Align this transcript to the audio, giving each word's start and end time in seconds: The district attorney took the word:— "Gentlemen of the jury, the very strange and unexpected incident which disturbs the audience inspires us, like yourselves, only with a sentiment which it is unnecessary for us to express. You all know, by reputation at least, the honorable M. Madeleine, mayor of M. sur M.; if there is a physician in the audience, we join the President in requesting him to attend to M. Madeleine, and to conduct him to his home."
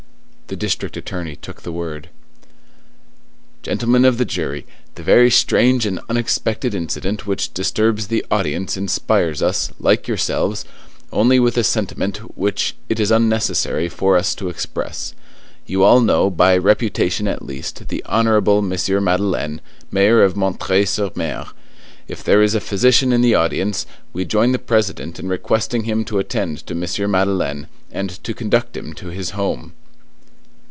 The 0.47 0.57
district 0.57 0.97
attorney 0.97 1.37
took 1.37 1.61
the 1.61 1.71
word:— 1.71 2.09
"Gentlemen 3.63 4.03
of 4.03 4.17
the 4.17 4.25
jury, 4.25 4.65
the 4.95 5.01
very 5.01 5.31
strange 5.31 5.85
and 5.85 6.01
unexpected 6.09 6.75
incident 6.75 7.25
which 7.25 7.53
disturbs 7.53 8.07
the 8.09 8.25
audience 8.29 8.75
inspires 8.75 9.41
us, 9.41 9.71
like 9.79 10.09
yourselves, 10.09 10.65
only 11.09 11.39
with 11.39 11.55
a 11.57 11.63
sentiment 11.63 12.17
which 12.37 12.75
it 12.89 12.99
is 12.99 13.11
unnecessary 13.11 13.87
for 13.87 14.17
us 14.17 14.35
to 14.35 14.49
express. 14.49 15.13
You 15.65 15.83
all 15.83 16.01
know, 16.01 16.29
by 16.29 16.57
reputation 16.57 17.29
at 17.29 17.45
least, 17.45 17.87
the 17.87 18.03
honorable 18.05 18.57
M. 18.57 19.03
Madeleine, 19.05 19.61
mayor 19.89 20.21
of 20.21 20.35
M. 20.37 20.57
sur 20.85 21.11
M.; 21.17 21.45
if 22.09 22.25
there 22.25 22.41
is 22.43 22.55
a 22.55 22.59
physician 22.59 23.13
in 23.13 23.21
the 23.21 23.35
audience, 23.35 23.85
we 24.11 24.25
join 24.25 24.51
the 24.51 24.59
President 24.59 25.17
in 25.17 25.29
requesting 25.29 25.85
him 25.85 26.03
to 26.03 26.19
attend 26.19 26.67
to 26.67 26.73
M. 26.73 27.09
Madeleine, 27.11 27.67
and 27.89 28.21
to 28.25 28.33
conduct 28.33 28.75
him 28.75 28.91
to 28.95 29.07
his 29.07 29.29
home." 29.29 29.71